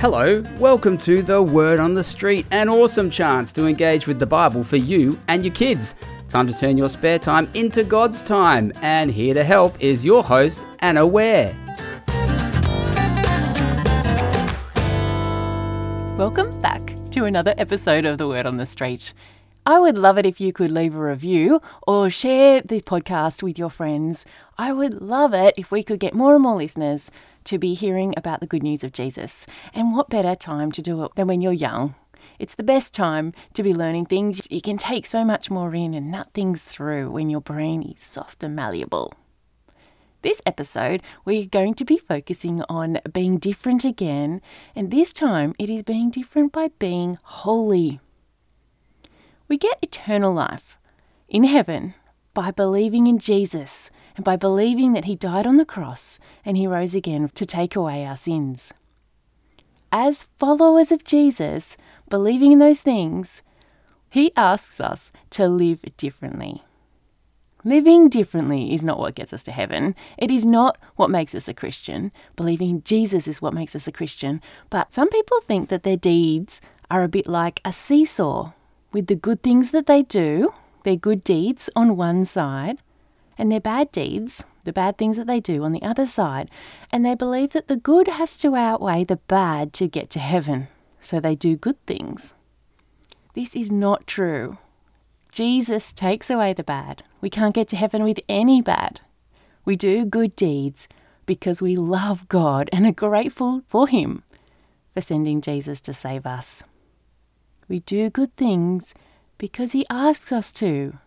[0.00, 4.24] Hello, welcome to the Word on the Street, an awesome chance to engage with the
[4.24, 5.94] Bible for you and your kids.
[6.26, 10.24] Time to turn your spare time into God's time, and here to help is your
[10.24, 11.54] host, Anna Ware.
[16.16, 16.80] Welcome back
[17.12, 19.12] to another episode of The Word on the Street.
[19.66, 23.58] I would love it if you could leave a review or share the podcast with
[23.58, 24.24] your friends.
[24.56, 27.10] I would love it if we could get more and more listeners
[27.44, 29.46] to be hearing about the good news of Jesus.
[29.74, 31.94] And what better time to do it than when you're young?
[32.38, 34.50] It's the best time to be learning things.
[34.50, 38.02] You can take so much more in and nut things through when your brain is
[38.02, 39.12] soft and malleable.
[40.22, 44.42] This episode, we're going to be focusing on being different again,
[44.74, 48.00] and this time it is being different by being holy.
[49.48, 50.78] We get eternal life
[51.28, 51.94] in heaven
[52.34, 56.66] by believing in Jesus and by believing that he died on the cross and he
[56.66, 58.70] rose again to take away our sins.
[59.90, 61.78] As followers of Jesus,
[62.10, 63.42] believing in those things,
[64.10, 66.62] he asks us to live differently.
[67.64, 69.94] Living differently is not what gets us to heaven.
[70.18, 72.12] It is not what makes us a Christian.
[72.36, 74.42] Believing Jesus is what makes us a Christian.
[74.68, 78.52] But some people think that their deeds are a bit like a seesaw
[78.92, 80.52] with the good things that they do,
[80.84, 82.82] their good deeds on one side,
[83.40, 86.50] and their bad deeds, the bad things that they do on the other side.
[86.92, 90.68] And they believe that the good has to outweigh the bad to get to heaven.
[91.00, 92.34] So they do good things.
[93.34, 94.58] This is not true.
[95.32, 97.00] Jesus takes away the bad.
[97.22, 99.00] We can't get to heaven with any bad.
[99.64, 100.86] We do good deeds
[101.24, 104.22] because we love God and are grateful for Him
[104.92, 106.62] for sending Jesus to save us.
[107.68, 108.92] We do good things
[109.38, 110.98] because He asks us to.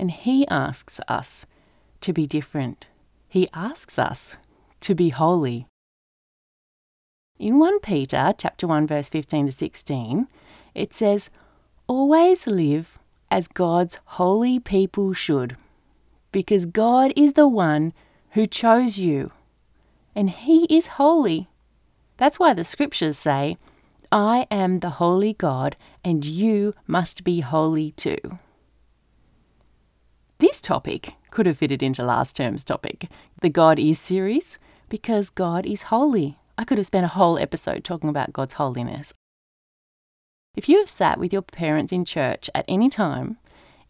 [0.00, 1.44] And He asks us
[2.00, 2.86] to be different.
[3.28, 4.38] He asks us
[4.80, 5.66] to be holy.
[7.38, 10.26] In 1 Peter chapter 1 verse 15 to 16,
[10.74, 11.28] it says,
[11.86, 12.98] "Always live
[13.30, 15.58] as God's holy people should,
[16.32, 17.92] because God is the one
[18.30, 19.28] who chose you,
[20.14, 21.50] and he is holy."
[22.16, 23.56] That's why the scriptures say,
[24.10, 28.38] I am the holy God, and you must be holy too.
[30.60, 33.08] Topic could have fitted into last term's topic,
[33.40, 36.38] the God is series, because God is holy.
[36.58, 39.14] I could have spent a whole episode talking about God's holiness.
[40.56, 43.38] If you have sat with your parents in church at any time,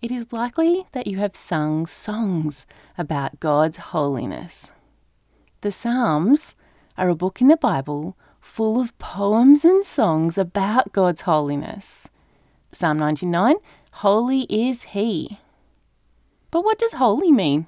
[0.03, 2.67] it is likely that you have sung songs
[2.97, 4.71] about God's holiness.
[5.63, 6.55] The Psalms
[6.97, 12.09] are a book in the Bible full of poems and songs about God's holiness.
[12.73, 13.57] Psalm 99
[13.93, 15.39] Holy is He.
[16.51, 17.67] But what does holy mean?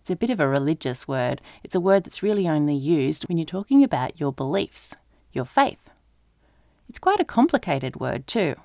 [0.00, 1.40] It's a bit of a religious word.
[1.62, 4.94] It's a word that's really only used when you're talking about your beliefs,
[5.32, 5.90] your faith.
[6.88, 8.56] It's quite a complicated word, too.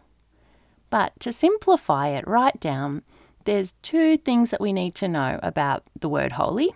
[0.90, 3.04] But to simplify it right down,
[3.46, 6.70] there's two things that we need to know about the word holy.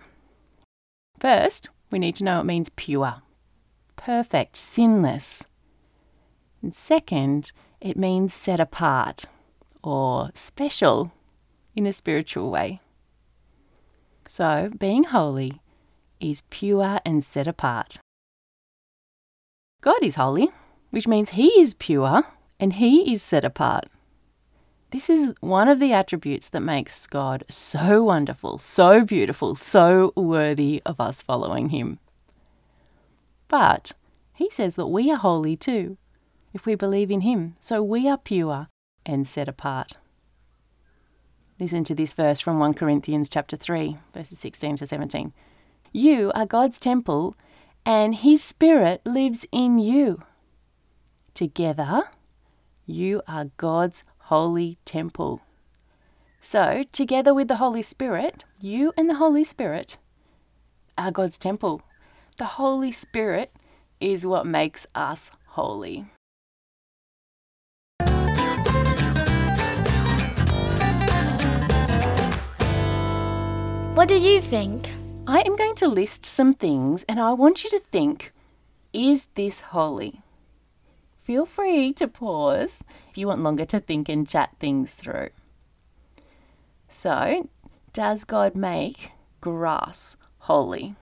[1.18, 3.22] First, we need to know it means pure
[4.04, 5.44] perfect, sinless.
[6.60, 9.26] And second, it means set apart
[9.82, 11.12] or special
[11.74, 12.80] in a spiritual way.
[14.26, 15.60] So, being holy
[16.20, 17.98] is pure and set apart.
[19.80, 20.48] God is holy,
[20.90, 22.22] which means He is pure
[22.60, 23.86] and He is set apart.
[24.90, 30.82] This is one of the attributes that makes God so wonderful, so beautiful, so worthy
[30.84, 31.98] of us following Him.
[33.48, 33.92] But
[34.32, 35.98] he says that we are holy too,
[36.52, 37.54] if we believe in him.
[37.60, 38.68] So we are pure
[39.04, 39.98] and set apart.
[41.62, 45.32] Listen to this verse from 1 Corinthians chapter 3, verses 16 to 17.
[45.92, 47.36] You are God's temple,
[47.86, 50.24] and his spirit lives in you.
[51.34, 52.02] Together,
[52.84, 55.40] you are God's holy temple.
[56.40, 59.98] So, together with the Holy Spirit, you and the Holy Spirit
[60.98, 61.82] are God's temple.
[62.38, 63.52] The Holy Spirit
[64.00, 66.06] is what makes us holy.
[73.94, 74.88] What do you think?
[75.28, 78.32] I am going to list some things and I want you to think
[78.94, 80.22] is this holy?
[81.22, 85.28] Feel free to pause if you want longer to think and chat things through.
[86.88, 87.50] So,
[87.92, 89.12] does God make
[89.42, 90.96] grass holy?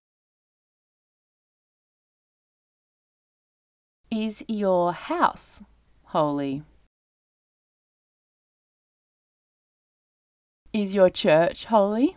[4.10, 5.62] Is your house
[6.06, 6.64] holy?
[10.72, 12.16] Is your church holy?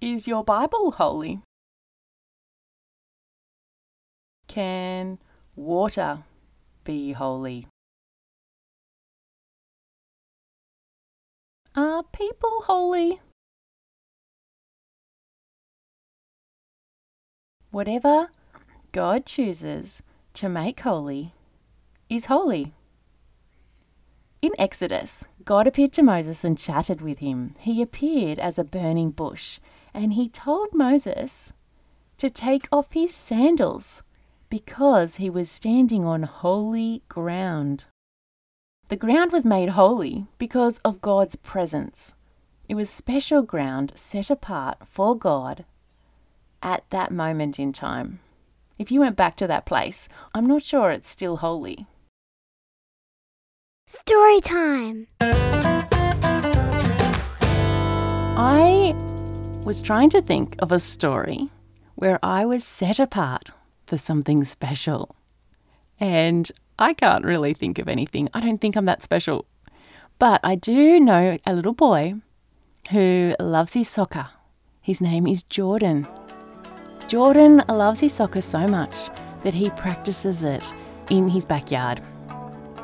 [0.00, 1.40] Is your Bible holy?
[4.46, 5.18] Can
[5.56, 6.22] water
[6.84, 7.66] be holy?
[11.74, 13.20] Are people holy?
[17.70, 18.30] Whatever
[18.92, 20.02] God chooses
[20.34, 21.34] to make holy
[22.08, 22.72] is holy.
[24.40, 27.56] In Exodus, God appeared to Moses and chatted with him.
[27.58, 29.58] He appeared as a burning bush,
[29.98, 31.52] and he told Moses
[32.18, 34.04] to take off his sandals
[34.48, 37.86] because he was standing on holy ground.
[38.90, 42.14] The ground was made holy because of God's presence.
[42.68, 45.64] It was special ground set apart for God
[46.62, 48.20] at that moment in time.
[48.78, 51.88] If you went back to that place, I'm not sure it's still holy.
[53.88, 55.08] Story time.
[58.40, 58.77] I
[59.68, 61.50] was trying to think of a story
[61.94, 63.50] where I was set apart
[63.84, 65.14] for something special.
[66.00, 68.30] And I can't really think of anything.
[68.32, 69.44] I don't think I'm that special.
[70.18, 72.14] But I do know a little boy
[72.92, 74.30] who loves his soccer.
[74.80, 76.08] His name is Jordan.
[77.06, 79.10] Jordan loves his soccer so much
[79.44, 80.72] that he practices it
[81.10, 82.00] in his backyard.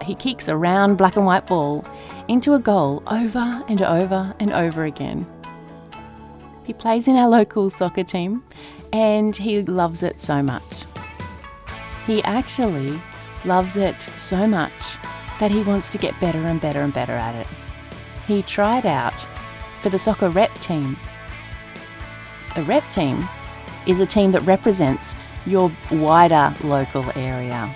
[0.03, 1.83] He kicks a round black and white ball
[2.29, 5.27] into a goal over and over and over again.
[6.65, 8.43] He plays in our local soccer team
[8.93, 10.85] and he loves it so much.
[12.07, 13.01] He actually
[13.45, 14.97] loves it so much
[15.41, 17.47] that he wants to get better and better and better at it.
[18.27, 19.27] He tried out
[19.83, 20.97] for the soccer rep team.
[22.57, 23.29] A rep team
[23.87, 25.15] is a team that represents
[25.45, 27.75] your wider local area.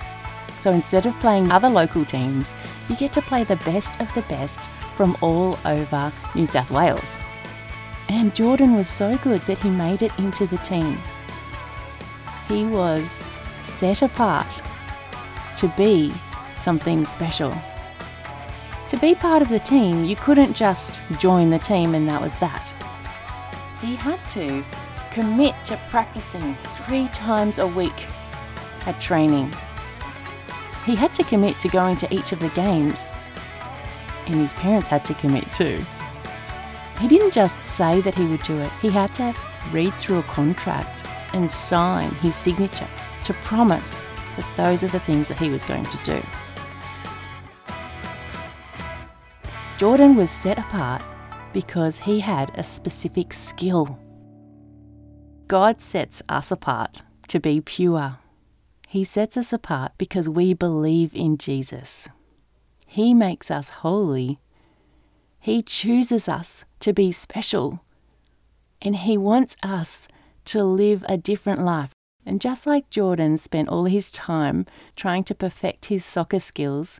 [0.59, 2.55] So instead of playing other local teams,
[2.89, 7.19] you get to play the best of the best from all over New South Wales.
[8.09, 10.97] And Jordan was so good that he made it into the team.
[12.47, 13.21] He was
[13.61, 14.61] set apart
[15.57, 16.13] to be
[16.55, 17.55] something special.
[18.89, 22.33] To be part of the team, you couldn't just join the team and that was
[22.35, 22.73] that.
[23.79, 24.65] He had to
[25.11, 28.07] commit to practicing three times a week
[28.87, 29.53] at training.
[30.85, 33.11] He had to commit to going to each of the games,
[34.25, 35.85] and his parents had to commit too.
[36.99, 39.33] He didn't just say that he would do it, he had to
[39.71, 42.87] read through a contract and sign his signature
[43.23, 44.01] to promise
[44.35, 46.21] that those are the things that he was going to do.
[49.77, 51.01] Jordan was set apart
[51.53, 53.97] because he had a specific skill.
[55.47, 58.17] God sets us apart to be pure.
[58.89, 62.09] He sets us apart because we believe in Jesus.
[62.85, 64.39] He makes us holy.
[65.39, 67.81] He chooses us to be special.
[68.81, 70.07] And He wants us
[70.45, 71.91] to live a different life.
[72.25, 74.65] And just like Jordan spent all his time
[74.95, 76.99] trying to perfect his soccer skills,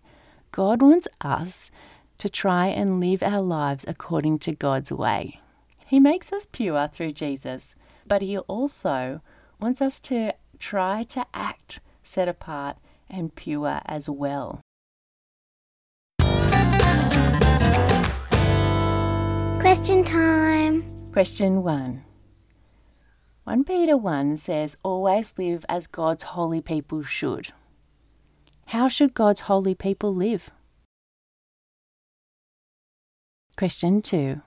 [0.52, 1.72] God wants us
[2.18, 5.40] to try and live our lives according to God's way.
[5.86, 7.76] He makes us pure through Jesus,
[8.06, 9.22] but He also
[9.60, 12.78] wants us to try to act set apart
[13.10, 14.62] and pure as well.
[19.80, 20.84] Question time.
[21.14, 22.04] Question 1
[23.46, 27.54] 1 Peter 1 says, Always live as God's holy people should.
[28.76, 30.52] How should God's holy people live?
[33.56, 34.42] Question 2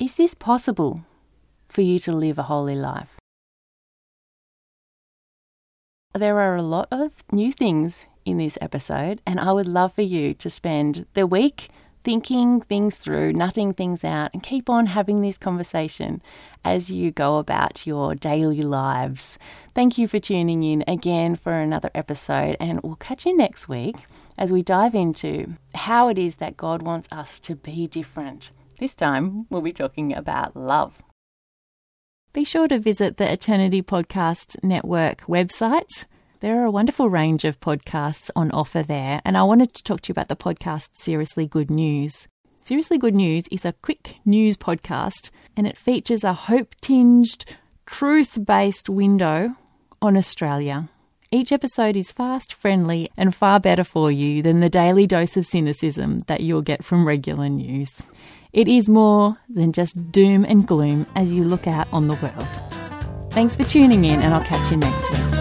[0.00, 1.04] Is this possible
[1.68, 3.18] for you to live a holy life?
[6.14, 10.02] There are a lot of new things in this episode, and I would love for
[10.02, 11.68] you to spend the week
[12.04, 16.22] thinking things through, nutting things out, and keep on having this conversation
[16.64, 19.38] as you go about your daily lives.
[19.74, 23.96] Thank you for tuning in again for another episode, and we'll catch you next week
[24.36, 28.50] as we dive into how it is that God wants us to be different.
[28.78, 31.02] This time, we'll be talking about love.
[32.32, 36.06] Be sure to visit the Eternity Podcast Network website.
[36.42, 40.00] There are a wonderful range of podcasts on offer there, and I wanted to talk
[40.00, 42.26] to you about the podcast Seriously Good News.
[42.64, 47.44] Seriously Good News is a quick news podcast, and it features a hope tinged,
[47.86, 49.54] truth based window
[50.02, 50.88] on Australia.
[51.30, 55.46] Each episode is fast, friendly, and far better for you than the daily dose of
[55.46, 58.08] cynicism that you'll get from regular news.
[58.52, 62.48] It is more than just doom and gloom as you look out on the world.
[63.30, 65.31] Thanks for tuning in, and I'll catch you next week.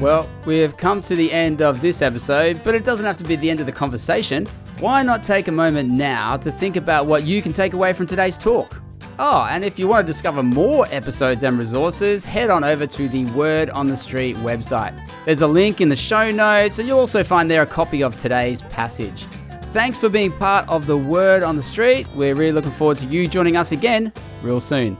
[0.00, 3.24] Well, we have come to the end of this episode, but it doesn't have to
[3.24, 4.46] be the end of the conversation.
[4.78, 8.06] Why not take a moment now to think about what you can take away from
[8.06, 8.80] today's talk?
[9.18, 13.08] Oh, and if you want to discover more episodes and resources, head on over to
[13.08, 14.96] the Word on the Street website.
[15.24, 18.16] There's a link in the show notes, and you'll also find there a copy of
[18.16, 19.24] today's passage.
[19.72, 22.06] Thanks for being part of the Word on the Street.
[22.14, 24.12] We're really looking forward to you joining us again
[24.44, 24.96] real soon.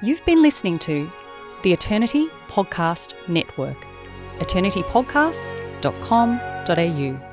[0.00, 1.10] You've been listening to
[1.62, 3.76] the Eternity Podcast Network,
[4.38, 7.27] eternitypodcasts.com.au.